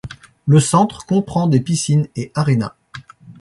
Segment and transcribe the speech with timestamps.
[0.47, 2.73] Le centre comprend des piscines et arénas.